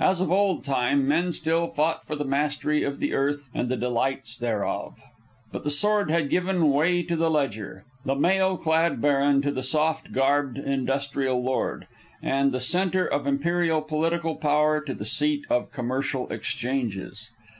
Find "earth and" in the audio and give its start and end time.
3.14-3.68